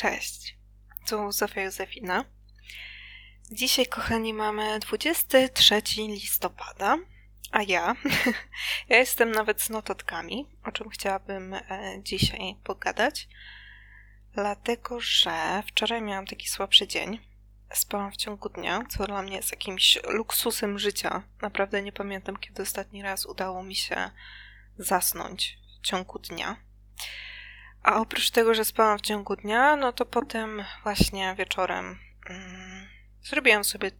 [0.00, 0.56] Cześć,
[1.08, 2.24] tu Zofia Józefina.
[3.50, 6.98] Dzisiaj, kochani, mamy 23 listopada,
[7.50, 7.96] a ja,
[8.88, 11.60] ja jestem nawet z notatkami, o czym chciałabym e,
[12.02, 13.28] dzisiaj pogadać,
[14.32, 17.20] dlatego że wczoraj miałam taki słabszy dzień.
[17.72, 21.22] Spałam w ciągu dnia, co dla mnie jest jakimś luksusem życia.
[21.42, 24.10] Naprawdę nie pamiętam, kiedy ostatni raz udało mi się
[24.78, 26.56] zasnąć w ciągu dnia.
[27.82, 31.98] A oprócz tego, że spałam w ciągu dnia, no to potem właśnie wieczorem
[32.30, 32.88] mm,
[33.22, 33.90] zrobiłam sobie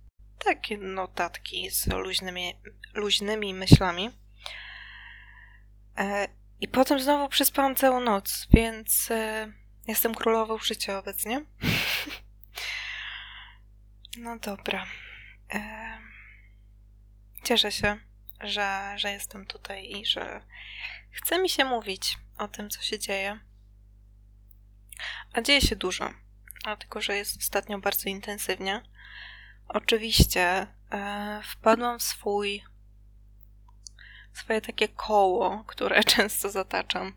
[0.44, 2.54] takie notatki z luźnymi,
[2.94, 4.10] luźnymi myślami.
[5.98, 6.28] E,
[6.60, 9.52] I potem znowu przespałam całą noc, więc e,
[9.88, 11.44] jestem królową życia obecnie.
[14.22, 14.86] no dobra.
[15.54, 15.98] E,
[17.44, 17.98] cieszę się,
[18.40, 20.42] że, że jestem tutaj i że
[21.10, 23.49] chce mi się mówić o tym, co się dzieje.
[25.32, 26.10] A dzieje się dużo,
[26.64, 28.82] dlatego że jest ostatnio bardzo intensywnie.
[29.68, 32.62] Oczywiście e, wpadłam w swój
[34.32, 37.12] swoje takie koło, które często zataczam.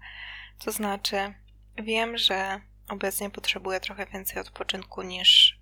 [0.59, 1.33] To znaczy,
[1.77, 5.59] wiem, że obecnie potrzebuję trochę więcej odpoczynku niż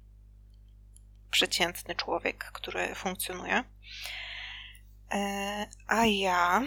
[1.32, 3.64] przeciętny człowiek, który funkcjonuje.
[5.12, 6.62] E, a ja,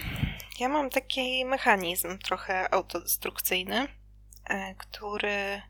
[0.61, 3.89] ja mam taki mechanizm trochę autodestrukcyjny,
[4.45, 5.63] e, który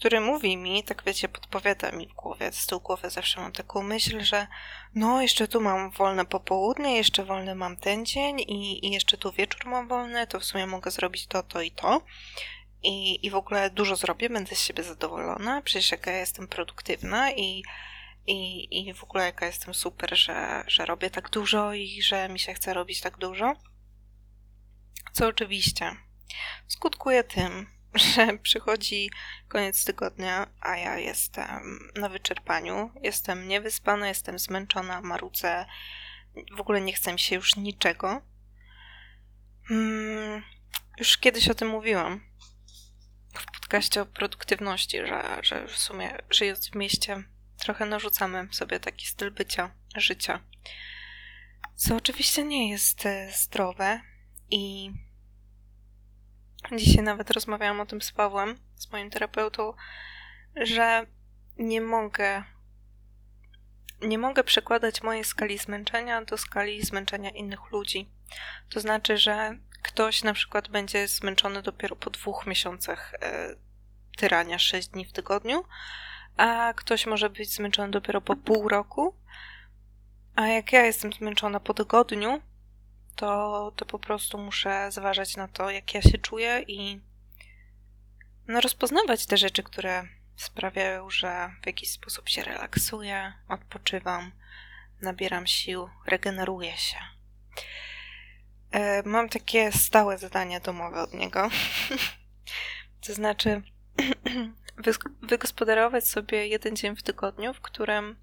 [0.00, 3.82] który mówi mi, tak wiecie, podpowiada mi w głowie, z tyłu głowy zawsze mam taką
[3.82, 4.46] myśl, że
[4.94, 9.32] no, jeszcze tu mam wolne popołudnie, jeszcze wolny mam ten dzień i, i jeszcze tu
[9.32, 12.02] wieczór mam wolny, to w sumie mogę zrobić to, to i to.
[12.82, 17.32] I, I w ogóle dużo zrobię, będę z siebie zadowolona, przecież jaka ja jestem produktywna
[17.32, 17.62] i,
[18.26, 22.38] i, i w ogóle jaka jestem super, że, że robię tak dużo i że mi
[22.38, 23.54] się chce robić tak dużo.
[25.12, 25.96] Co oczywiście
[26.68, 29.10] skutkuje tym, że przychodzi
[29.48, 35.66] koniec tygodnia, a ja jestem na wyczerpaniu, jestem niewyspana, jestem zmęczona, marudzę,
[36.56, 38.22] w ogóle nie chcę mi się już niczego.
[39.68, 40.42] Hmm,
[40.98, 42.20] już kiedyś o tym mówiłam
[43.34, 47.22] w podcaście o produktywności, że, że w sumie żyjąc w mieście
[47.58, 50.40] trochę narzucamy sobie taki styl bycia, życia.
[51.74, 54.00] Co oczywiście nie jest e, zdrowe
[54.50, 54.90] i
[56.76, 59.72] Dzisiaj nawet rozmawiałam o tym z Pawłem, z moim terapeutą,
[60.56, 61.06] że
[61.58, 62.42] nie mogę
[64.02, 68.10] nie mogę przekładać mojej skali zmęczenia do skali zmęczenia innych ludzi.
[68.70, 73.54] To znaczy, że ktoś na przykład będzie zmęczony dopiero po dwóch miesiącach e,
[74.16, 75.64] tyrania 6 dni w tygodniu,
[76.36, 79.14] a ktoś może być zmęczony dopiero po pół roku.
[80.36, 82.42] A jak ja jestem zmęczona po tygodniu,
[83.16, 87.00] to, to po prostu muszę zważać na to, jak ja się czuję i
[88.48, 94.32] no, rozpoznawać te rzeczy, które sprawiają, że w jakiś sposób się relaksuję, odpoczywam,
[95.00, 96.96] nabieram sił, regeneruję się.
[98.70, 101.48] E, mam takie stałe zadania domowe od niego.
[103.06, 103.62] to znaczy,
[105.22, 108.16] wygospodarować sobie jeden dzień w tygodniu, w którym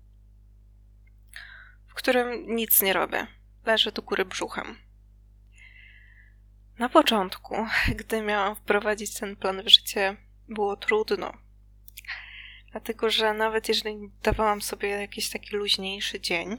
[1.87, 3.27] w którym nic nie robię.
[3.67, 4.77] Leżę do góry brzuchem.
[6.79, 7.67] Na początku,
[7.99, 10.17] gdy miałam wprowadzić ten plan w życie,
[10.47, 11.33] było trudno.
[12.71, 16.57] Dlatego, że nawet jeżeli dawałam sobie jakiś taki luźniejszy dzień,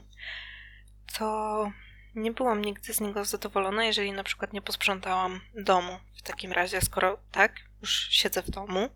[1.17, 1.71] to
[2.15, 5.99] nie byłam nigdy z niego zadowolona, jeżeli na przykład nie posprzątałam domu.
[6.17, 8.89] W takim razie, skoro tak, już siedzę w domu,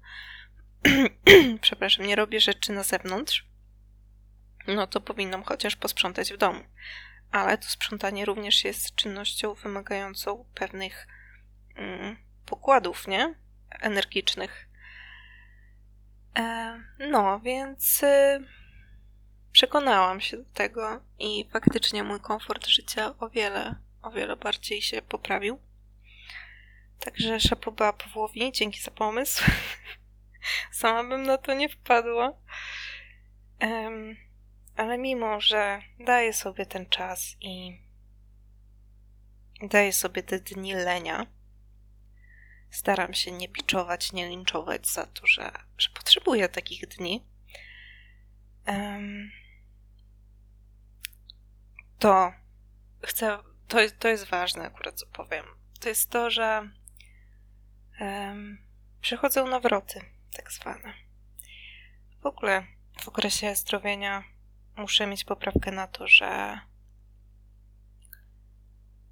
[1.61, 3.45] przepraszam, nie robię rzeczy na zewnątrz,
[4.67, 6.63] no to powinnam chociaż posprzątać w domu.
[7.33, 11.07] Ale to sprzątanie również jest czynnością wymagającą pewnych
[11.75, 13.35] mm, pokładów, nie?
[13.69, 14.69] Energicznych.
[16.37, 18.47] E, no, więc y,
[19.51, 25.01] przekonałam się do tego i faktycznie mój komfort życia o wiele, o wiele bardziej się
[25.01, 25.59] poprawił.
[26.99, 29.43] Także szapoba Pawłowi, dzięki za pomysł.
[30.71, 32.33] Sama bym na to nie wpadła.
[33.61, 34.17] Um,
[34.75, 37.81] ale mimo, że daję sobie ten czas i
[39.61, 41.27] daję sobie te dni lenia,
[42.71, 47.25] staram się nie biczować, nie linczować za to, że, że potrzebuję takich dni.
[51.99, 52.33] To
[53.03, 53.37] chcę,
[53.67, 55.45] to, to jest ważne akurat, co powiem.
[55.79, 56.69] To jest to, że
[57.99, 58.57] um,
[59.01, 60.01] przychodzą nawroty,
[60.33, 60.93] tak zwane.
[62.21, 62.67] W ogóle
[63.01, 64.32] w okresie zdrowienia
[64.75, 66.59] muszę mieć poprawkę na to, że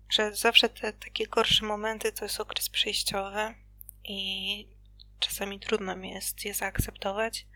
[0.09, 3.55] że zawsze te takie gorsze momenty to jest okres przejściowy
[4.03, 4.67] i
[5.19, 7.47] czasami trudno mi jest je zaakceptować,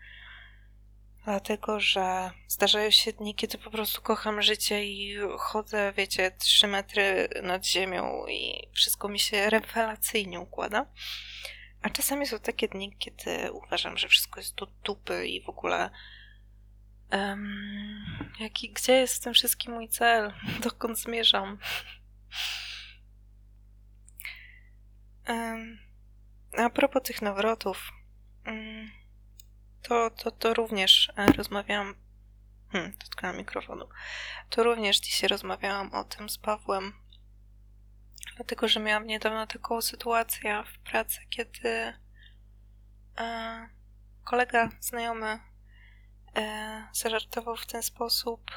[1.24, 7.28] dlatego że zdarzają się dni, kiedy po prostu kocham życie i chodzę, wiecie, trzy metry
[7.42, 10.86] nad ziemią i wszystko mi się rewelacyjnie układa.
[11.82, 15.90] A czasami są takie dni, kiedy uważam, że wszystko jest do dupy i w ogóle
[17.12, 18.04] um,
[18.40, 20.32] jaki, gdzie jest w tym wszystkim mój cel?
[20.64, 21.58] Dokąd zmierzam?
[25.28, 25.78] um,
[26.56, 27.92] a propos tych nawrotów,
[28.46, 28.90] um,
[29.82, 31.94] to, to, to również e, rozmawiałam
[32.72, 33.88] hmm, dotknęłam mikrofonu.
[34.50, 36.92] To również dzisiaj rozmawiałam o tym z Pawłem,
[38.36, 41.92] dlatego że miałam niedawno taką sytuację w pracy, kiedy
[43.18, 43.68] e,
[44.24, 45.38] kolega znajomy
[46.36, 48.50] e, zażartował w ten sposób,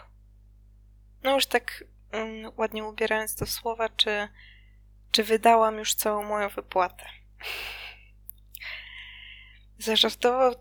[1.24, 4.28] no już tak mm, ładnie ubierając to słowa, czy,
[5.12, 7.06] czy wydałam już całą moją wypłatę.
[9.78, 10.56] Zażartował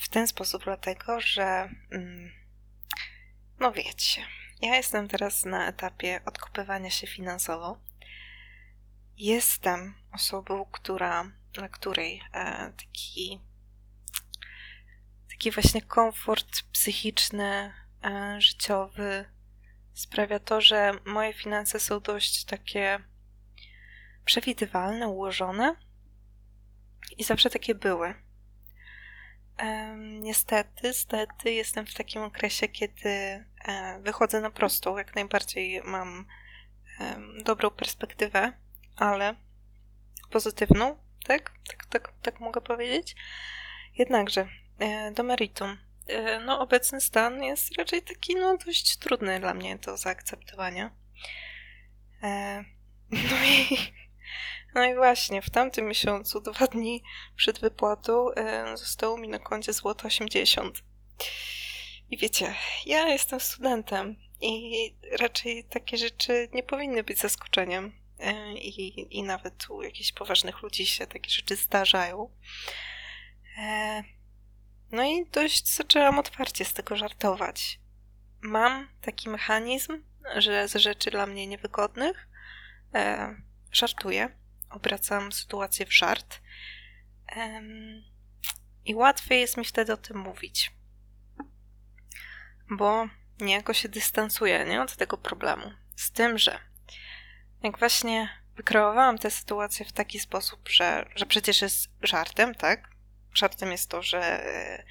[0.00, 2.32] w ten sposób dlatego, że mm,
[3.60, 4.22] no wiecie,
[4.62, 7.78] ja jestem teraz na etapie odkopywania się finansowo.
[9.16, 13.40] Jestem osobą, która, dla której e, taki
[15.40, 17.72] taki właśnie komfort psychiczny,
[18.04, 19.24] e, życiowy
[19.94, 22.98] sprawia to, że moje finanse są dość takie
[24.24, 25.76] przewidywalne, ułożone
[27.18, 28.14] i zawsze takie były.
[30.20, 33.44] Niestety, stety jestem w takim okresie, kiedy e,
[34.02, 34.98] wychodzę na prostą.
[34.98, 36.26] Jak najbardziej mam
[37.44, 38.52] dobrą perspektywę,
[38.96, 39.34] ale
[40.30, 41.52] pozytywną, tak?
[41.68, 43.16] Tak, tak, tak mogę powiedzieć.
[43.98, 44.59] Jednakże
[45.14, 45.78] do meritum.
[46.06, 50.90] E, no, obecny stan jest raczej taki, no, dość trudny dla mnie do zaakceptowania.
[52.22, 52.64] E,
[53.10, 53.78] no i,
[54.74, 57.02] no i właśnie, w tamtym miesiącu, dwa dni
[57.36, 58.26] przed wypłatą,
[58.74, 60.82] zostało mi na koncie złoto 80.
[62.10, 62.54] I wiecie,
[62.86, 68.00] ja jestem studentem i raczej takie rzeczy nie powinny być zaskoczeniem.
[68.54, 72.30] I, i nawet u jakichś poważnych ludzi się takie rzeczy zdarzają.
[74.92, 77.80] No i dość zaczęłam otwarcie z tego żartować.
[78.40, 80.02] Mam taki mechanizm,
[80.36, 82.28] że z rzeczy dla mnie niewygodnych
[82.94, 83.34] e,
[83.72, 84.28] żartuję,
[84.70, 86.40] obracam sytuację w żart
[87.36, 87.62] e,
[88.84, 90.72] i łatwiej jest mi wtedy o tym mówić.
[92.70, 93.08] Bo
[93.40, 95.72] niejako się dystansuję nie, od tego problemu.
[95.96, 96.58] Z tym, że
[97.62, 102.90] jak właśnie wykreowałam tę sytuację w taki sposób, że, że przecież jest żartem, tak?
[103.34, 104.84] Żartem jest to, że e,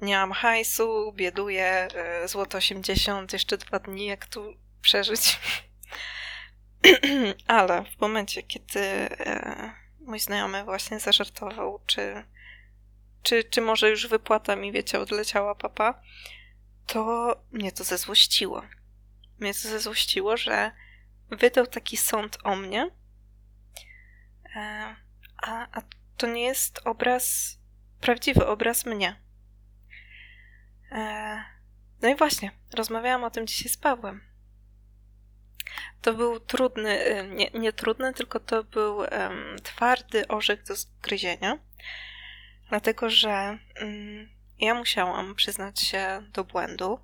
[0.00, 5.40] nie mam hajsu, bieduję, e, złoto 80, jeszcze dwa dni, jak tu przeżyć.
[7.46, 12.24] Ale w momencie, kiedy e, mój znajomy właśnie zażartował, czy,
[13.22, 16.02] czy, czy może już wypłata mi, wiecie, odleciała papa,
[16.86, 18.62] to mnie to zezłościło.
[19.38, 20.70] Mnie to zezłościło, że
[21.30, 22.90] wydał taki sąd o mnie,
[25.42, 25.82] a, a
[26.16, 27.58] to nie jest obraz
[28.00, 29.16] prawdziwy obraz mnie.
[30.92, 31.44] E,
[32.02, 34.20] no i właśnie, rozmawiałam o tym dzisiaj z Pawłem.
[36.02, 41.58] To był trudny, e, nie, nie trudny, tylko to był um, twardy orzech do zgryzienia,
[42.68, 44.28] dlatego że um,
[44.58, 47.00] ja musiałam przyznać się do błędu,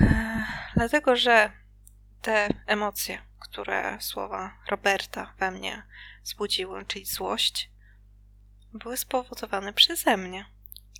[0.00, 1.50] e, dlatego że
[2.22, 5.82] te emocje, które słowa Roberta we mnie
[6.22, 7.70] zbudziły, czyli złość,
[8.78, 10.46] były spowodowane przeze mnie,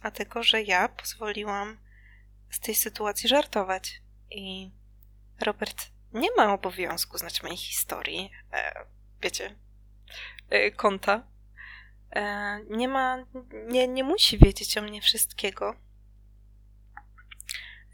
[0.01, 1.79] dlatego że ja pozwoliłam
[2.51, 4.03] z tej sytuacji żartować.
[4.31, 4.71] I
[5.41, 8.85] Robert nie ma obowiązku znać mojej historii, e,
[9.23, 9.57] wiecie,
[10.51, 11.27] e, konta.
[12.11, 13.27] E, nie ma,
[13.69, 15.77] nie, nie musi wiedzieć o mnie wszystkiego.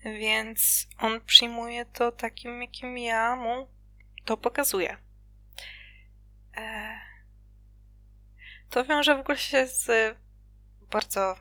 [0.05, 3.69] Więc on przyjmuje to takim, jakim ja mu
[4.25, 4.97] to pokazuję.
[6.57, 6.99] E,
[8.73, 10.17] to wiąże w ogóle się z
[10.91, 11.37] bardzo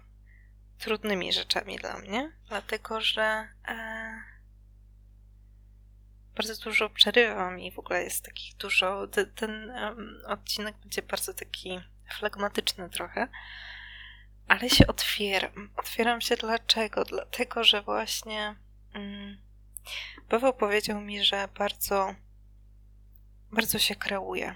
[0.79, 4.23] trudnymi rzeczami dla mnie, dlatego że e,
[6.35, 9.07] bardzo dużo przerywam i w ogóle jest takich dużo.
[9.07, 11.81] Ten, ten um, odcinek będzie bardzo taki
[12.13, 13.27] flegmatyczny trochę,
[14.47, 15.69] ale się otwieram.
[15.77, 17.03] Otwieram się dlaczego?
[17.05, 18.55] Dlatego, że właśnie
[18.95, 19.37] um,
[20.29, 22.15] Paweł powiedział mi, że bardzo,
[23.51, 24.55] bardzo się kreuje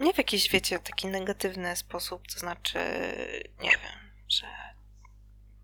[0.00, 2.78] nie w jakiś, wiecie, taki negatywny sposób, to znaczy,
[3.60, 4.46] nie wiem, że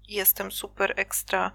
[0.08, 1.52] jestem super ekstra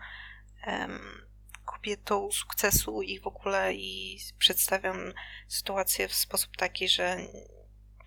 [0.68, 1.26] um,
[1.66, 5.14] kobietą sukcesu i w ogóle i przedstawiam
[5.48, 7.18] sytuację w sposób taki, że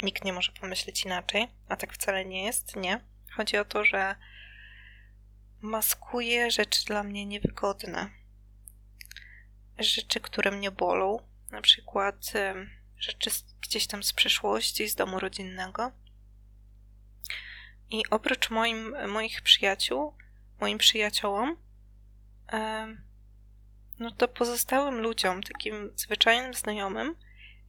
[0.02, 3.00] nikt nie może pomyśleć inaczej, a tak wcale nie jest, nie.
[3.32, 4.16] Chodzi o to, że
[5.60, 8.10] maskuję rzeczy dla mnie niewygodne.
[9.78, 11.18] Rzeczy, które mnie bolą,
[11.50, 12.32] na przykład
[12.98, 13.30] rzeczy
[13.62, 15.92] gdzieś tam z przeszłości, z domu rodzinnego.
[17.90, 20.14] I oprócz moim, moich przyjaciół,
[20.60, 21.56] moim przyjaciołom,
[23.98, 27.16] no to pozostałym ludziom, takim zwyczajnym znajomym,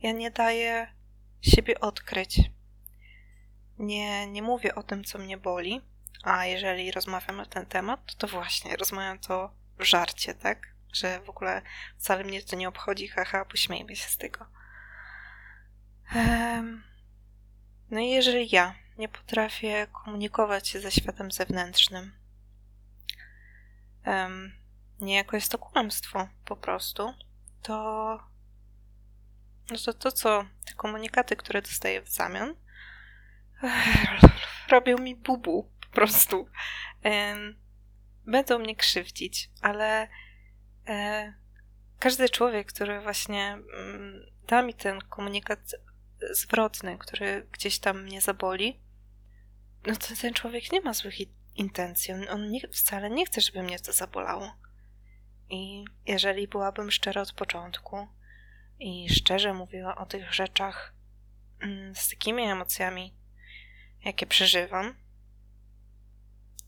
[0.02, 0.94] ja nie daję
[1.42, 2.42] siebie odkryć.
[3.80, 5.82] Nie, nie mówię o tym, co mnie boli,
[6.24, 10.68] a jeżeli rozmawiam na ten temat, to, to właśnie rozmawiam to w żarcie, tak?
[10.94, 11.62] Że w ogóle
[11.98, 14.46] wcale mnie to nie obchodzi, haha, pośmiejmy się z tego.
[17.92, 22.12] No i jeżeli ja nie potrafię komunikować się ze światem zewnętrznym,
[25.02, 27.14] niejako jest to kłamstwo po prostu,
[27.62, 28.28] to
[29.72, 32.56] no to to, co te komunikaty, które dostaję w zamian,
[34.72, 36.50] robią mi bubu po prostu.
[38.26, 40.08] Będą mnie krzywdzić, ale
[40.88, 41.34] e,
[42.00, 45.60] każdy człowiek, który właśnie mm, da mi ten komunikat
[46.32, 48.80] zwrotny, który gdzieś tam mnie zaboli,
[49.88, 51.16] no to ten człowiek nie ma złych
[51.56, 52.14] intencji.
[52.14, 54.56] On, on nie, wcale nie chce, żeby mnie to zabolało.
[55.50, 58.08] I jeżeli byłabym szczera od początku
[58.80, 60.94] i szczerze mówiła o tych rzeczach
[61.62, 63.14] mm, z takimi emocjami,
[64.06, 64.96] jakie przeżywam,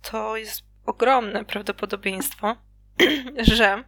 [0.02, 2.56] to jest ogromne prawdopodobieństwo,
[3.58, 3.84] że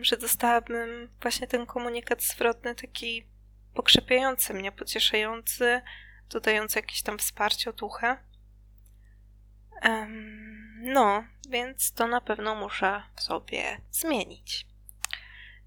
[0.00, 3.26] że dostałabym właśnie ten komunikat zwrotny taki
[3.74, 5.82] pokrzepiający mnie, pocieszający,
[6.30, 8.16] dodający jakieś tam wsparcie, otuchę.
[10.76, 14.66] No, więc to na pewno muszę sobie zmienić.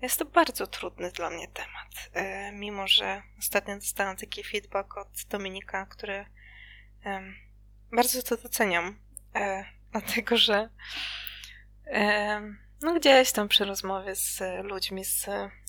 [0.02, 5.24] Jest to bardzo trudny dla mnie temat, e, mimo że ostatnio dostałam taki feedback od
[5.30, 6.26] Dominika, który
[7.92, 9.00] bardzo to doceniam,
[9.36, 10.70] e, dlatego że
[12.82, 15.26] no gdzieś tam przy rozmowie z ludźmi z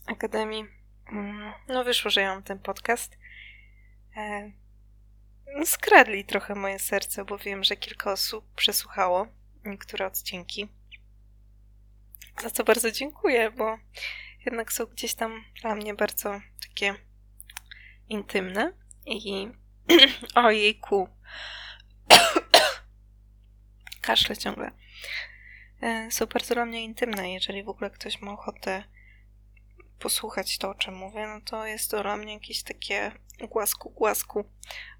[0.06, 0.66] Akademii
[1.12, 3.18] mm, no wyszło, że ja mam ten podcast.
[4.16, 4.52] E,
[5.56, 9.26] no, skradli trochę moje serce, bo wiem, że kilka osób przesłuchało
[9.64, 10.68] niektóre odcinki.
[12.42, 13.78] Za co bardzo dziękuję, bo
[14.44, 16.94] jednak są gdzieś tam dla mnie bardzo takie
[18.08, 18.72] intymne
[19.06, 19.48] i
[20.34, 21.08] ojejku
[24.00, 24.72] kaszle ciągle e,
[26.10, 27.32] są bardzo dla mnie intymne.
[27.32, 28.84] Jeżeli w ogóle ktoś ma ochotę
[29.98, 33.12] posłuchać to, o czym mówię, no to jest to dla mnie jakieś takie
[33.48, 34.44] głasku, głasku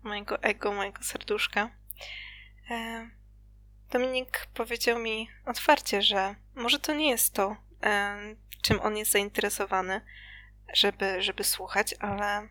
[0.03, 1.71] mojego ego, mojego serduszka.
[2.71, 3.11] E,
[3.91, 8.17] Dominik powiedział mi otwarcie, że może to nie jest to, e,
[8.63, 10.01] czym on jest zainteresowany,
[10.75, 12.49] żeby, żeby słuchać, ale,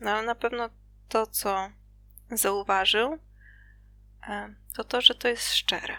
[0.00, 0.70] no, ale na pewno
[1.08, 1.70] to, co
[2.30, 3.18] zauważył,
[4.28, 5.96] e, to to, że to jest szczere.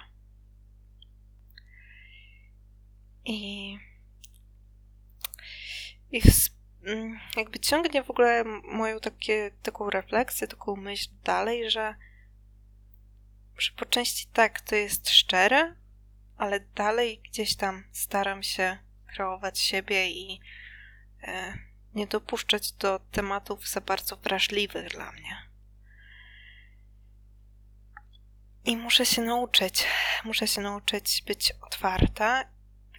[3.25, 3.77] I,
[6.11, 6.21] i
[6.85, 11.95] mm, jakby ciągnie w ogóle moją takie, taką refleksję, taką myśl dalej, że
[13.57, 15.75] że po części tak, to jest szczere,
[16.37, 18.77] ale dalej gdzieś tam staram się
[19.07, 20.39] kreować siebie i
[21.23, 21.57] e,
[21.93, 25.49] nie dopuszczać do tematów za bardzo wrażliwych dla mnie.
[28.65, 29.85] I muszę się nauczyć,
[30.23, 32.43] muszę się nauczyć być otwarta,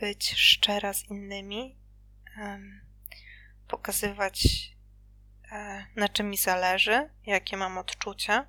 [0.01, 1.77] być szczera z innymi,
[2.39, 2.81] um,
[3.69, 4.47] pokazywać,
[5.53, 8.47] e, na czym mi zależy, jakie mam odczucia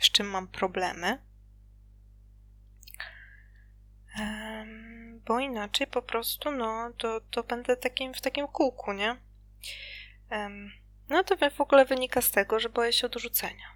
[0.00, 1.18] z czym mam problemy.
[5.26, 9.16] bo inaczej po prostu, no, to, to będę takim, w takim kółku, nie?
[11.08, 13.66] no to w ogóle wynika z tego, że boję się odrzucenia.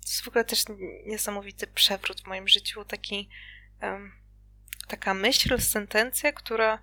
[0.00, 0.64] To jest w ogóle też
[1.06, 3.28] niesamowity przewrót w moim życiu, taki,
[4.92, 6.78] taka myśl, sentencja, która,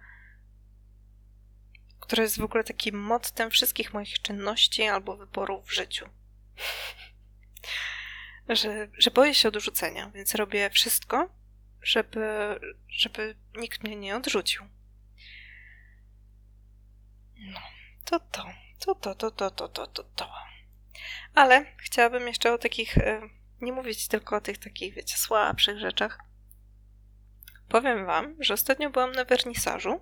[1.99, 6.09] która jest w ogóle takim mottem wszystkich moich czynności albo wyborów w życiu
[8.49, 11.29] że, że boję się odrzucenia, więc robię wszystko,
[11.81, 14.65] żeby, żeby nikt mnie nie odrzucił.
[17.37, 17.59] No,
[18.05, 18.45] to to,
[18.79, 20.33] to to, to, to, to, to, to, to.
[21.33, 23.21] Ale chciałabym jeszcze o takich, e,
[23.61, 26.28] nie mówić tylko o tych takich, wiecie, słabszych rzeczach.
[27.69, 29.99] Powiem wam, że ostatnio byłam na wernisażu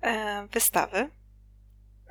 [0.00, 1.10] e, wystawy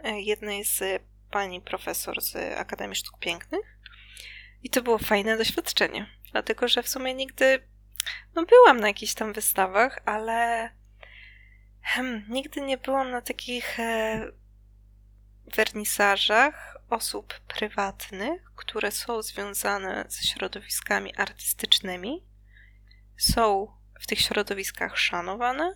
[0.03, 3.77] e, jednej z pani profesor z Akademii Sztuk Pięknych.
[4.63, 7.67] I to było fajne doświadczenie, dlatego że w sumie nigdy,
[8.35, 10.69] no byłam na jakichś tam wystawach, ale
[11.81, 14.31] hmm, nigdy nie byłam na takich e,
[15.55, 22.25] wernisażach osób prywatnych, które są związane ze środowiskami artystycznymi,
[23.17, 25.73] są w tych środowiskach szanowane.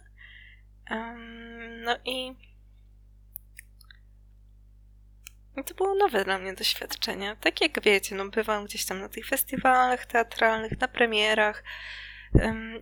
[1.84, 2.36] No i
[5.66, 7.38] to było nowe dla mnie doświadczenie.
[7.42, 11.64] Tak jak wiecie, no bywam gdzieś tam na tych festiwalach teatralnych, na premierach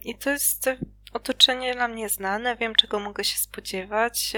[0.02, 0.70] i to jest
[1.14, 4.34] otoczenie dla mnie znane, wiem czego mogę się spodziewać.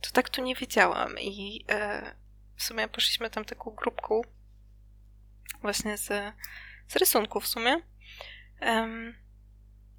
[0.00, 2.14] To tak tu nie wiedziałam i e,
[2.56, 4.22] w sumie poszliśmy tam taką grupką
[5.62, 6.34] właśnie z,
[6.88, 7.76] z rysunku w sumie.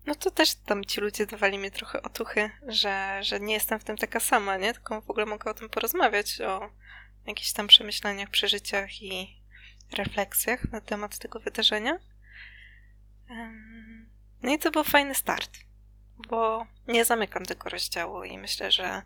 [0.06, 3.84] No to też tam ci ludzie dawali mi trochę otuchy, że, że nie jestem w
[3.84, 4.74] tym taka sama, nie?
[4.74, 6.72] Tylko w ogóle mogę o tym porozmawiać, o
[7.28, 9.42] jakichś tam przemyśleniach, przeżyciach i
[9.94, 12.00] refleksjach na temat tego wydarzenia.
[14.42, 15.58] No i to był fajny start,
[16.30, 19.02] bo nie zamykam tego rozdziału i myślę, że,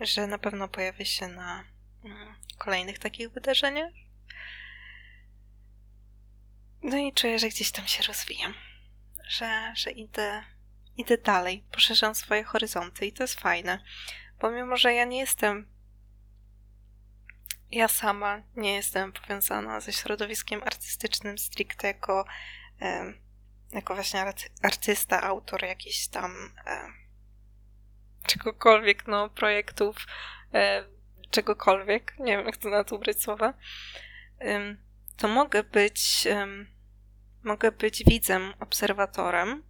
[0.00, 1.64] że na pewno pojawi się na
[2.04, 3.92] mm, kolejnych takich wydarzeniach.
[6.82, 8.54] No i czuję, że gdzieś tam się rozwijam,
[9.26, 10.42] że, że idę,
[10.96, 13.78] idę dalej, poszerzam swoje horyzonty i to jest fajne,
[14.40, 15.76] bo mimo, że ja nie jestem
[17.70, 22.24] ja sama nie jestem powiązana ze środowiskiem artystycznym stricte jako,
[23.72, 24.24] jako właśnie
[24.62, 26.52] artysta, autor jakichś tam
[28.26, 30.06] czegokolwiek, no, projektów,
[31.30, 33.54] czegokolwiek, nie wiem, jak to na to ubrać słowa,
[35.16, 36.28] to mogę być,
[37.46, 39.62] mogę być widzem, obserwatorem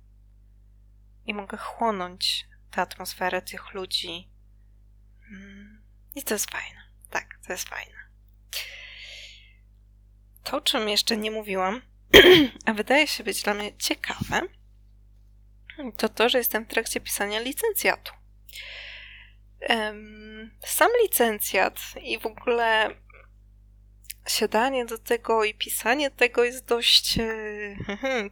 [1.27, 4.29] i mogę chłonąć tę atmosferę tych ludzi.
[5.31, 5.83] Mm,
[6.15, 6.81] I to jest fajne.
[7.11, 7.97] Tak, to jest fajne.
[10.45, 11.83] To, o czym jeszcze nie mówiłam,
[12.67, 14.41] a wydaje się być dla mnie ciekawe,
[15.97, 18.13] to to, że jestem w trakcie pisania licencjatu.
[20.65, 22.91] Sam licencjat i w ogóle
[24.27, 27.27] siadanie do tego i pisanie tego jest dość e,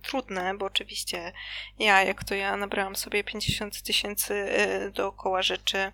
[0.03, 1.33] trudne, bo oczywiście
[1.79, 5.93] ja, jak to ja, nabrałam sobie 50 tysięcy e, dookoła rzeczy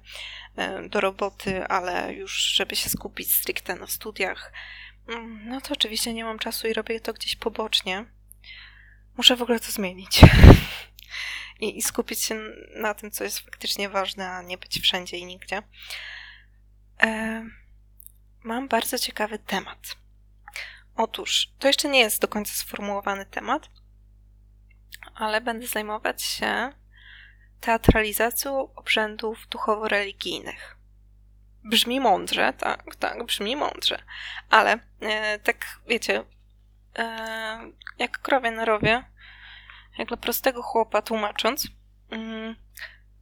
[0.56, 4.52] e, do roboty, ale już żeby się skupić stricte na studiach,
[5.08, 8.04] mm, no to oczywiście nie mam czasu i robię to gdzieś pobocznie.
[9.16, 10.20] Muszę w ogóle to zmienić.
[11.60, 12.40] I, I, skupić się
[12.76, 15.62] na tym, co jest faktycznie ważne, a nie być wszędzie i nigdzie.
[18.42, 19.96] Mam bardzo ciekawy temat.
[20.96, 23.68] Otóż, to jeszcze nie jest do końca sformułowany temat,
[25.14, 26.72] ale będę zajmować się
[27.61, 30.76] teatralizacją obrzędów duchowo-religijnych.
[31.64, 34.03] Brzmi mądrze, tak, tak, brzmi mądrze,
[34.50, 36.24] ale e, tak wiecie,
[36.98, 39.05] e, jak krowie na rowie,
[39.98, 41.68] jak dla prostego chłopa tłumacząc,
[42.11, 42.57] mm,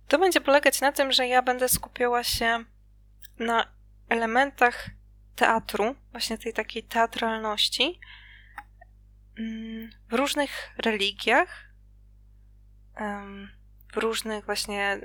[0.08, 2.64] to będzie polegać na tym, że ja będę skupiała się
[3.38, 3.66] na
[4.08, 4.90] elementach
[5.38, 8.00] teatru, właśnie tej takiej teatralności
[9.38, 11.68] mm, w różnych religiach,
[13.92, 15.00] w różnych właśnie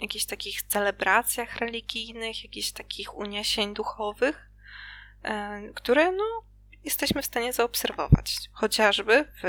[0.00, 4.50] jakichś takich celebracjach religijnych, jakichś takich uniesień duchowych,
[5.74, 6.24] które no,
[6.84, 9.44] jesteśmy w stanie zaobserwować, chociażby w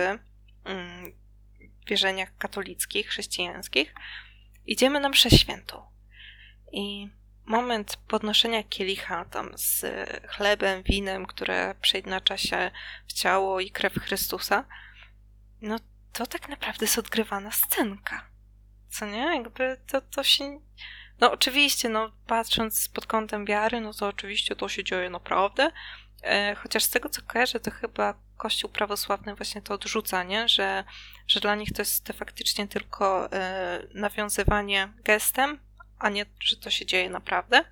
[0.66, 1.14] mm,
[1.88, 3.94] wierzeniach katolickich, chrześcijańskich.
[4.66, 5.82] Idziemy na mszę świętą
[6.72, 7.10] i
[7.48, 9.86] moment podnoszenia kielicha tam z
[10.28, 12.72] chlebem, winem, które przejednacza się
[13.08, 14.66] w ciało i krew Chrystusa,
[15.62, 15.80] no
[16.14, 18.30] to tak naprawdę jest odgrywana scenka.
[18.90, 19.36] Co nie?
[19.36, 20.60] Jakby to, to się...
[21.20, 25.72] No oczywiście, no patrząc pod kątem wiary, no to oczywiście to się dzieje naprawdę,
[26.24, 30.50] e, chociaż z tego co kojarzę, to chyba Kościół prawosławny właśnie to odrzuca, nie?
[30.50, 30.84] Że,
[31.28, 35.60] że dla nich to jest faktycznie tylko e, nawiązywanie gestem
[36.00, 37.66] a nie, że to się dzieje naprawdę.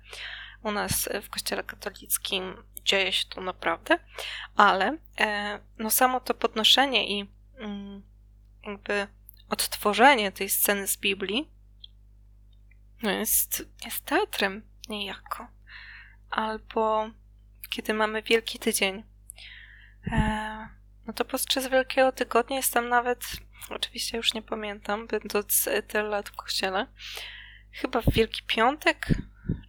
[0.62, 3.98] U nas w Kościele katolickim dzieje się to naprawdę,
[4.56, 8.02] ale e, no samo to podnoszenie i mm,
[8.66, 9.06] jakby
[9.48, 11.50] odtworzenie tej sceny z Biblii
[13.02, 15.46] no jest, jest teatrem niejako.
[16.30, 17.10] Albo
[17.70, 19.04] kiedy mamy Wielki Tydzień,
[20.06, 20.68] e,
[21.06, 23.26] no to podczas Wielkiego Tygodnia jest tam nawet,
[23.70, 26.86] oczywiście już nie pamiętam, będąc tyle lat w kościele,
[27.76, 29.06] chyba w Wielki Piątek,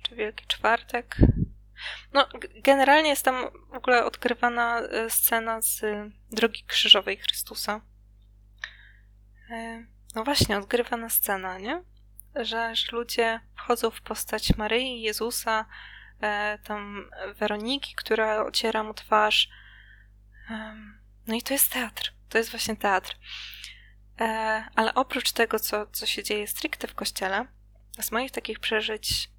[0.02, 1.18] czy Wielki Czwartek.
[2.14, 2.28] No,
[2.64, 5.82] generalnie jest tam w ogóle odkrywana e, scena z
[6.32, 7.82] Drogi Krzyżowej Chrystusa.
[9.50, 11.84] E, no właśnie, odgrywana scena, nie?
[12.36, 15.66] Że, że ludzie wchodzą w postać Maryi, Jezusa,
[16.22, 19.50] e, tam Weroniki, która ociera mu twarz.
[21.28, 22.14] No i to jest teatr.
[22.30, 23.18] To jest właśnie teatr.
[24.76, 27.48] Ale oprócz tego, co, co się dzieje stricte w kościele,
[28.04, 29.30] z moich takich przeżyć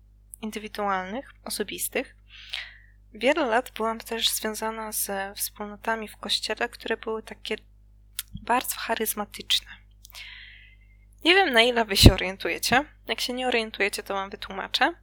[0.43, 2.17] indywidualnych, osobistych.
[3.13, 7.57] Wiele lat byłam też związana ze wspólnotami w kościele, które były takie
[8.43, 9.69] bardzo charyzmatyczne.
[11.25, 12.85] Nie wiem, na ile wy się orientujecie.
[13.07, 14.95] Jak się nie orientujecie, to wam wytłumaczę.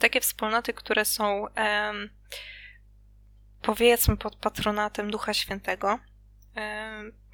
[0.00, 1.46] Takie wspólnoty, które są
[3.62, 5.98] powiedzmy pod patronatem Ducha Świętego,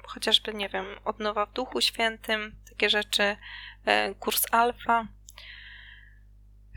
[0.03, 3.37] chociażby, nie wiem, odnowa w Duchu Świętym, takie rzeczy,
[3.85, 5.07] e, kurs alfa.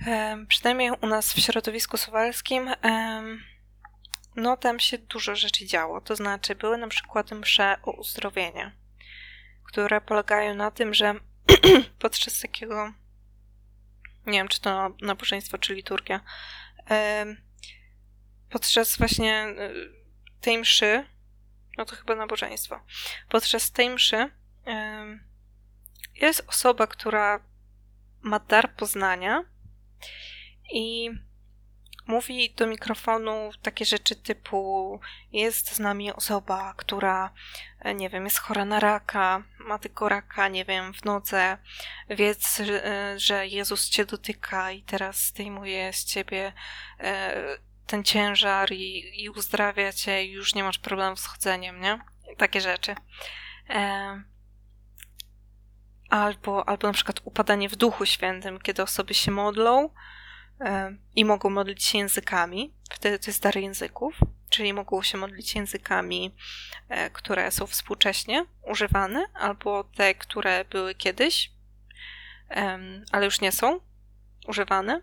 [0.07, 3.23] E, przynajmniej u nas w środowisku suwalskim e,
[4.37, 6.01] no tam się dużo rzeczy działo.
[6.01, 8.73] To znaczy były na przykład msze o uzdrowienie,
[9.65, 11.15] które polegają na tym, że
[11.99, 12.93] podczas takiego
[14.27, 16.21] nie wiem, czy to nabożeństwo, czy liturgia,
[18.51, 19.47] podczas właśnie
[20.41, 21.05] tej mszy
[21.77, 22.81] no to chyba nabożeństwo.
[23.29, 24.31] Podczas tej mszy
[26.21, 27.41] jest osoba, która
[28.23, 29.45] ma dar poznania
[30.73, 31.11] i
[32.07, 35.01] mówi do mikrofonu takie rzeczy typu
[35.33, 37.31] jest z nami osoba, która
[37.81, 41.59] e, nie wiem, jest chora na raka, ma tylko raka, nie wiem, w nodze,
[42.11, 42.63] wiedz,
[43.17, 46.53] że Jezus cię dotyka i teraz zdejmuje z ciebie
[47.01, 52.01] e, ten ciężar i, i uzdrawia cię i już nie masz problemu z chodzeniem, nie?
[52.37, 52.95] Takie rzeczy.
[53.71, 54.23] E,
[56.11, 59.91] albo, albo na przykład upadanie w Duchu Świętym, kiedy osoby się modlą
[61.15, 62.75] i mogą modlić się językami.
[62.91, 64.19] Wtedy to jest dar języków,
[64.51, 66.35] czyli mogą się modlić językami,
[66.89, 71.51] e, które są współcześnie używane, albo te, które były kiedyś,
[73.13, 73.81] ale już nie są
[74.47, 75.01] używane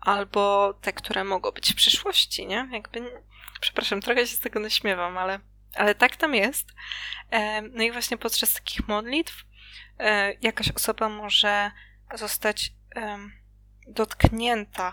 [0.00, 2.68] albo te, które mogą być w przyszłości, nie?
[2.72, 3.22] Jakby,
[3.60, 5.40] przepraszam, trochę się z tego naśmiewam, ale,
[5.74, 6.72] ale tak tam jest.
[7.72, 9.44] No i właśnie podczas takich modlitw
[10.40, 11.70] jakaś osoba może
[12.14, 12.72] zostać
[13.86, 14.92] dotknięta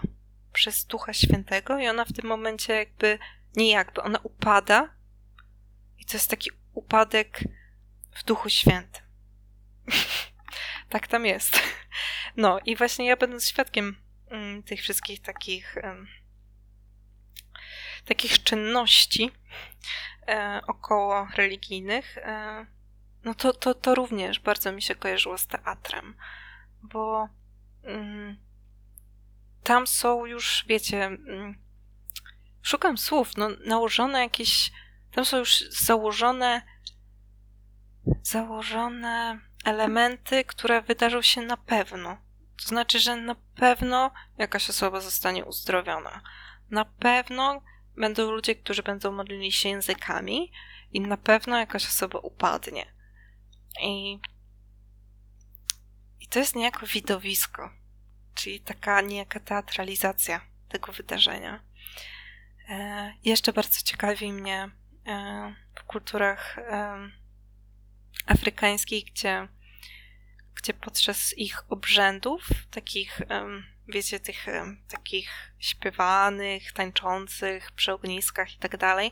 [0.53, 3.19] przez Ducha Świętego i ona w tym momencie jakby,
[3.55, 4.89] nie jakby, ona upada
[5.97, 7.39] i to jest taki upadek
[8.15, 9.03] w Duchu Świętym.
[10.89, 11.59] tak tam jest.
[12.37, 13.95] No i właśnie ja będąc świadkiem
[14.31, 15.75] Mm, tych wszystkich takich
[18.05, 19.31] takich czynności
[20.27, 22.65] e, około religijnych, e,
[23.23, 26.15] no to, to, to również bardzo mi się kojarzyło z teatrem,
[26.81, 27.29] bo
[27.83, 28.37] mm,
[29.63, 31.57] tam są już, wiecie, mm,
[32.61, 34.71] szukam słów, no nałożone jakieś,
[35.11, 36.61] tam są już założone
[38.23, 42.17] założone elementy, które wydarzą się na pewno
[42.61, 46.21] to znaczy, że na pewno jakaś osoba zostanie uzdrowiona.
[46.69, 47.61] Na pewno
[47.97, 50.51] będą ludzie, którzy będą modlili się językami
[50.93, 52.93] i na pewno jakaś osoba upadnie.
[53.79, 54.19] I,
[56.19, 57.69] i to jest niejako widowisko,
[58.35, 61.59] czyli taka niejaka teatralizacja tego wydarzenia.
[62.69, 64.69] E, jeszcze bardzo ciekawi mnie
[65.07, 66.97] e, w kulturach e,
[68.25, 69.47] afrykańskich, gdzie
[70.55, 73.21] gdzie podczas ich obrzędów, takich,
[73.87, 74.45] wiecie, tych
[74.87, 79.11] takich śpiewanych, tańczących przy ogniskach i tak dalej,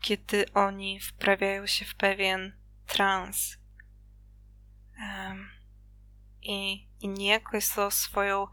[0.00, 2.52] kiedy oni wprawiają się w pewien
[2.86, 3.56] trans.
[6.42, 8.46] I, i niejako jest to swoją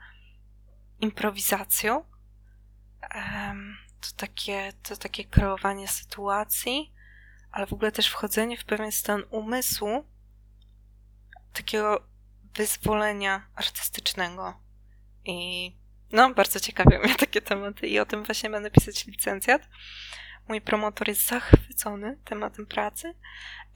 [1.00, 2.04] improwizacją.
[4.02, 6.94] To takie, to takie kreowanie sytuacji,
[7.52, 10.06] ale w ogóle też wchodzenie w pewien stan umysłu,
[11.54, 12.08] takiego
[12.54, 14.60] wyzwolenia artystycznego.
[15.26, 15.72] I
[16.12, 19.62] no, bardzo ciekawią mnie takie tematy i o tym właśnie będę pisać licencjat.
[20.48, 23.14] Mój promotor jest zachwycony tematem pracy.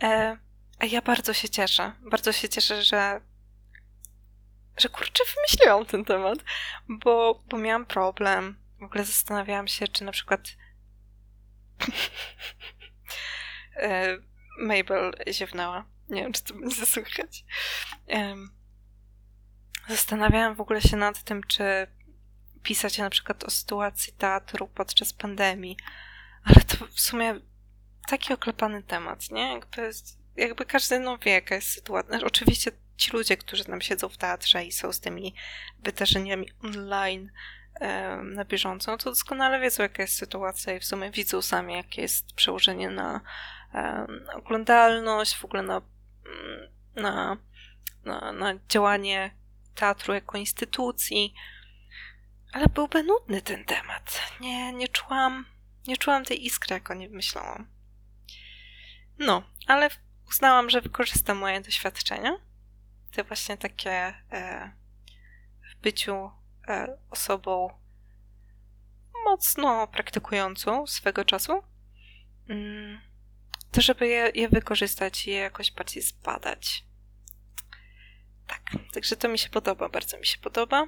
[0.04, 0.38] E,
[0.80, 1.92] a ja bardzo się cieszę.
[2.12, 3.22] Bardzo się cieszę, że
[4.78, 6.40] że kurczę, wymyśliłam ten temat,
[6.88, 8.58] bo, bo miałam problem.
[8.80, 10.42] W ogóle zastanawiałam się, czy na przykład
[13.76, 14.18] e,
[14.60, 15.86] Mabel ziewnęła.
[16.10, 17.46] Nie wiem, czy to będzie słychać.
[19.90, 21.88] Zastanawiałam w ogóle się nad tym, czy
[22.64, 25.78] pisać na przykład o sytuacji teatru podczas pandemii,
[26.44, 27.40] ale to w sumie
[28.08, 29.54] taki oklepany temat, nie?
[29.54, 29.92] Jakby,
[30.38, 32.10] jakby każdy no wie, jaka jest sytuacja.
[32.10, 35.36] Znaczy, oczywiście ci ludzie, którzy tam siedzą w teatrze i są z tymi
[35.80, 37.32] wydarzeniami online
[38.24, 42.34] na bieżąco, to doskonale wiedzą, jaka jest sytuacja i w sumie widzą sami, jakie jest
[42.34, 43.22] przełożenie na
[44.34, 45.82] oglądalność, w ogóle na,
[46.96, 47.38] na,
[48.06, 49.32] na, na działanie
[49.76, 51.34] teatru jako instytucji,
[52.54, 54.22] ale byłby nudny ten temat.
[54.42, 55.46] Nie, nie czułam,
[55.88, 57.68] nie czułam tej iskry, jak o nim myślałam.
[59.20, 59.90] No, ale
[60.30, 62.38] uznałam, że wykorzystam moje doświadczenia,
[63.12, 64.72] te właśnie takie e,
[65.72, 66.32] w byciu
[66.68, 67.70] e, osobą
[69.26, 71.64] mocno praktykującą swego czasu,
[72.50, 73.02] mm,
[73.72, 76.86] to żeby je, je wykorzystać i je jakoś bardziej zbadać.
[78.48, 78.62] Tak,
[78.94, 80.88] także to mi się podoba, bardzo mi się podoba.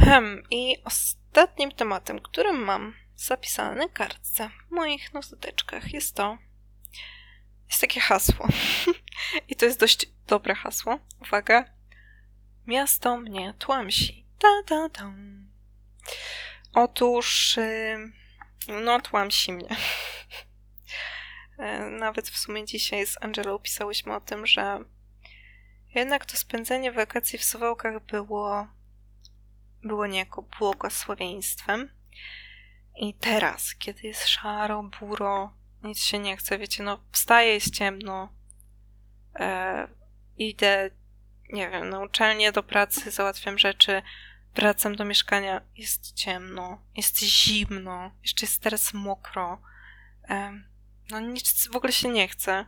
[0.00, 6.38] Hmm, i ostatnim tematem, który mam zapisane na kartce w moich notateczkach jest to,
[7.68, 8.48] jest takie hasło.
[9.48, 10.98] I to jest dość dobre hasło.
[11.20, 11.64] Uwaga.
[12.66, 14.24] Miasto mnie tłamsi.
[14.38, 15.12] Ta, ta, ta.
[16.74, 18.12] Otóż, yy,
[18.82, 19.68] no, tłamsi mnie.
[21.58, 24.78] E, nawet w sumie dzisiaj z Angelą pisałyśmy o tym, że
[25.94, 28.66] jednak to spędzenie wakacji w Suwałkach było,
[29.82, 31.90] było niejako błogosławieństwem.
[32.96, 38.32] I teraz, kiedy jest szaro, buro, nic się nie chce, wiecie, no wstaję, jest ciemno,
[39.34, 39.88] e,
[40.36, 40.90] idę,
[41.52, 44.02] nie wiem, na uczelnię, do pracy, załatwiam rzeczy,
[44.54, 49.62] wracam do mieszkania, jest ciemno, jest zimno, jeszcze jest teraz mokro,
[50.28, 50.62] e,
[51.10, 52.66] no nic w ogóle się nie chce.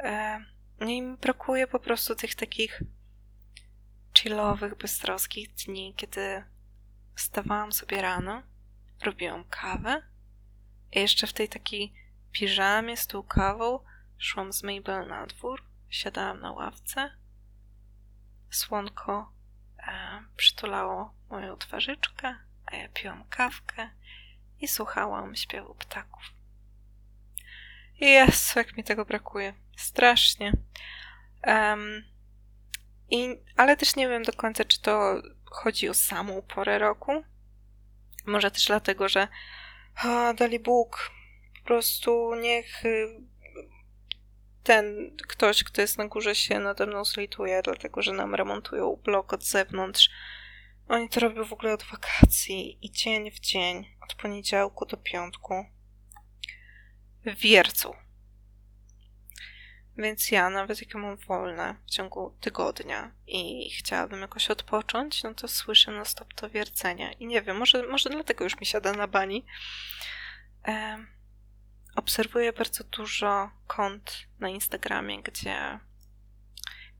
[0.00, 0.40] E,
[0.80, 2.82] no i mi brakuje po prostu tych takich
[4.18, 6.44] chillowych, beztroskich dni, kiedy
[7.14, 8.42] wstawałam sobie rano,
[9.02, 10.02] robiłam kawę
[10.92, 11.92] i jeszcze w tej takiej
[12.32, 13.80] piżamie z tą kawą
[14.18, 17.10] szłam z Mabel na dwór, siadałam na ławce.
[18.50, 19.32] Słonko
[19.78, 22.36] e, przytulało moją twarzyczkę,
[22.66, 23.90] a ja piłam kawkę
[24.60, 26.22] i słuchałam śpiewu ptaków.
[28.00, 29.54] Jezu, jak mi tego brakuje.
[29.76, 30.52] Strasznie.
[31.46, 32.04] Um,
[33.10, 37.24] i, ale też nie wiem do końca, czy to chodzi o samą porę roku.
[38.26, 39.28] Może też dlatego, że
[40.04, 41.10] o, dali Bóg,
[41.68, 43.20] prostu niech y,
[44.62, 49.32] ten ktoś, kto jest na górze się nade mną zlituje, dlatego że nam remontują blok
[49.32, 50.10] od zewnątrz.
[50.88, 55.64] Oni to robią w ogóle od wakacji i dzień w dzień, od poniedziałku do piątku.
[57.24, 57.94] Wiercą.
[59.96, 65.48] Więc ja, nawet jak mam wolne w ciągu tygodnia i chciałabym jakoś odpocząć, no to
[65.48, 67.12] słyszę na stop to wiercenie.
[67.12, 69.44] I nie wiem, może, może dlatego już mi siada na bani.
[70.68, 70.98] E,
[71.98, 75.78] obserwuję bardzo dużo kont na Instagramie, gdzie,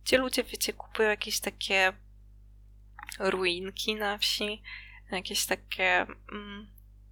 [0.05, 1.93] gdzie ludzie, wiecie, kupują jakieś takie
[3.19, 4.63] ruinki na wsi,
[5.11, 6.71] jakieś takie mm,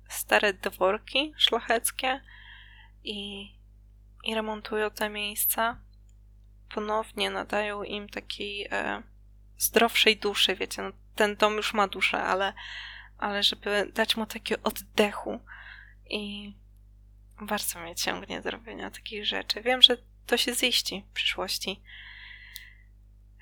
[0.08, 2.20] stare dworki szlacheckie
[3.04, 3.48] i
[4.26, 5.80] i remontują te miejsca,
[6.74, 9.02] ponownie nadają im takiej e,
[9.58, 12.52] zdrowszej duszy, wiecie, no, ten dom już ma duszę, ale,
[13.18, 15.40] ale żeby dać mu takiego oddechu
[16.10, 16.54] i
[17.40, 19.60] bardzo mnie ciągnie do robienia takich rzeczy.
[19.60, 19.96] Wiem, że
[20.26, 21.82] to się ziści w przyszłości,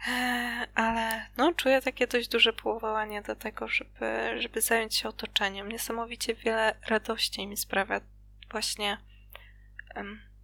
[0.09, 5.69] e, ale no, czuję takie dość duże powołanie do tego, żeby, żeby zająć się otoczeniem.
[5.69, 8.01] Niesamowicie wiele radości mi sprawia
[8.51, 8.99] właśnie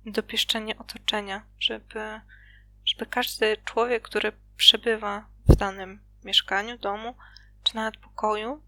[0.07, 2.21] dopieszczenie otoczenia, żeby,
[2.85, 7.15] żeby każdy człowiek, który przebywa w danym mieszkaniu, domu,
[7.63, 8.63] czy nawet pokoju,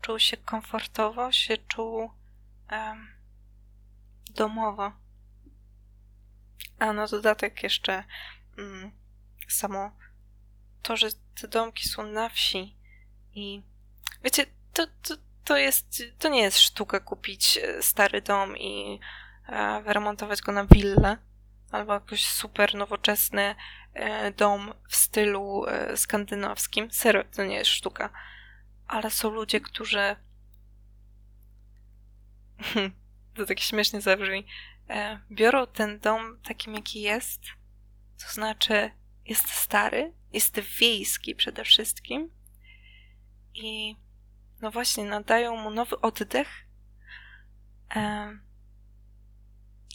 [0.00, 2.10] czuł się komfortowo, się czuł
[2.70, 3.15] um,
[4.36, 4.92] domowo.
[6.78, 8.04] A na dodatek jeszcze
[8.58, 8.92] um,
[9.48, 9.90] samo
[10.82, 11.08] to, że
[11.40, 12.76] te domki są na wsi
[13.34, 13.62] i
[14.24, 19.00] wiecie, to, to, to jest, to nie jest sztuka kupić e, stary dom i
[19.48, 21.16] E, wyremontować go na willę
[21.70, 23.54] albo jakiś super nowoczesny
[23.94, 26.90] e, dom w stylu e, skandynawskim.
[26.90, 28.10] Serio, to nie jest sztuka.
[28.86, 30.16] Ale są ludzie, którzy
[33.36, 34.46] to tak śmiesznie zabrzmi,
[35.30, 37.40] biorą ten dom takim, jaki jest,
[38.18, 38.90] to znaczy
[39.24, 42.30] jest stary, jest wiejski przede wszystkim
[43.54, 43.96] i
[44.60, 46.66] no właśnie nadają mu nowy oddech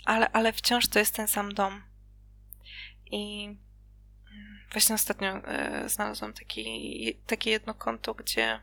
[0.05, 1.83] ale, ale wciąż to jest ten sam dom.
[3.05, 3.45] I
[4.31, 8.59] mm, właśnie ostatnio e, znalazłam taki, takie jedno konto, gdzie,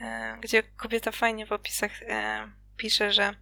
[0.00, 3.34] e, gdzie kobieta fajnie w opisach e, pisze, że,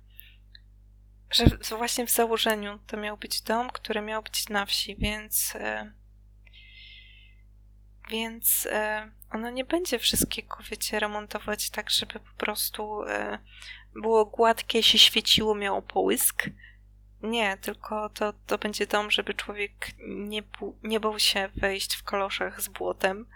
[1.30, 5.92] że właśnie w założeniu to miał być dom, który miał być na wsi, więc e,
[8.10, 13.38] więc e, ona nie będzie wszystkiego, wiecie, remontować tak, żeby po prostu e,
[13.94, 16.50] było gładkie, się świeciło, miało połysk,
[17.22, 20.42] nie, tylko to, to będzie dom, żeby człowiek nie,
[20.82, 23.26] nie bał się wejść w koloszach z błotem,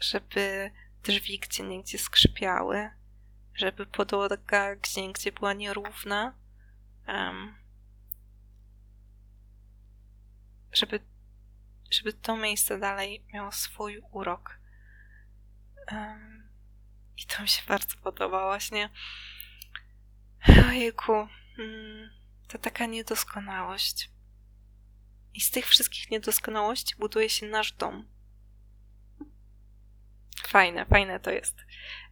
[0.00, 0.70] żeby
[1.02, 2.90] drzwi gdzie niegdzie skrzypiały,
[3.54, 6.34] żeby podłoga gdzie niegdzie była nierówna,
[7.08, 7.54] um,
[10.72, 11.00] żeby
[11.90, 14.58] żeby to miejsce dalej miało swój urok.
[15.92, 16.48] Um,
[17.16, 18.90] I to mi się bardzo podoba właśnie.
[20.68, 21.12] Ojejku,
[21.58, 22.10] mm,
[22.48, 24.10] to taka niedoskonałość.
[25.34, 28.08] I z tych wszystkich niedoskonałości buduje się nasz dom.
[30.46, 31.56] Fajne, fajne to jest.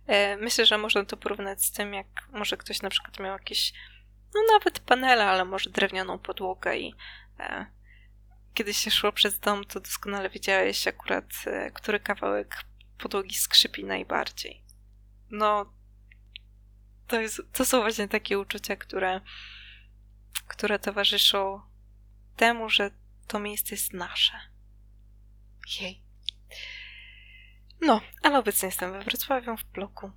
[0.06, 3.72] E, myślę, że można to porównać z tym, jak może ktoś na przykład miał jakieś,
[4.34, 6.94] no nawet panele, ale może drewnianą podłogę i
[7.38, 7.66] e,
[8.54, 12.56] kiedy się szło przez dom, to doskonale wiedziałeś akurat, e, który kawałek
[12.98, 14.62] podłogi skrzypi najbardziej.
[15.30, 15.72] No,
[17.06, 19.20] to, jest, to są właśnie takie uczucia, które,
[20.48, 21.60] które towarzyszą
[22.36, 22.90] temu, że
[23.26, 24.40] to miejsce jest nasze.
[25.80, 26.02] Jej.
[27.80, 28.00] No,
[28.33, 30.11] ale obecnie jestem we Wrocławiu, w bloku.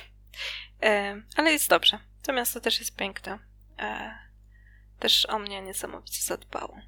[0.82, 1.98] e, ale jest dobrze.
[2.22, 3.38] To miasto też jest piękne.
[3.78, 4.18] E,
[4.98, 6.80] też o mnie niesamowicie zadbało.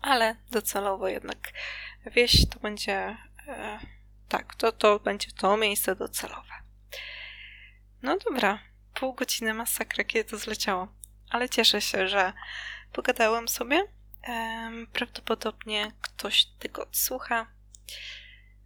[0.00, 1.52] Ale docelowo jednak
[2.06, 3.16] wieś to będzie.
[3.48, 3.78] E,
[4.28, 6.54] tak, to, to będzie to miejsce docelowe.
[8.02, 8.58] No dobra,
[8.94, 10.88] pół godziny masakra, kiedy to zleciało.
[11.30, 12.32] Ale cieszę się, że
[12.92, 13.86] pogadałam sobie.
[14.92, 17.46] Prawdopodobnie ktoś tego odsłucha.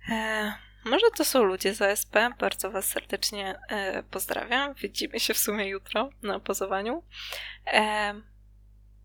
[0.08, 0.52] E,
[0.84, 2.16] może to są ludzie z ASP.
[2.38, 4.74] Bardzo Was serdecznie e, pozdrawiam.
[4.74, 7.02] Widzimy się w sumie jutro na pozowaniu.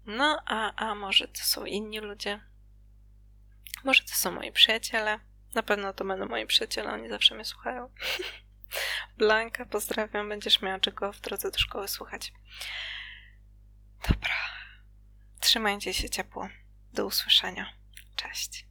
[0.06, 2.40] No, a, a może to są inni ludzie.
[3.84, 5.20] Może to są moi przyjaciele.
[5.56, 7.90] Na pewno to będą moi przyjaciele, oni zawsze mnie słuchają.
[9.18, 10.30] Blanka, pozdrawiam.
[10.30, 12.34] Będziesz miała czego w drodze do szkoły słuchać.
[14.10, 14.36] Dobra.
[15.40, 16.50] Trzymajcie się ciepło.
[16.94, 17.74] Do usłyszenia.
[18.16, 18.69] Cześć.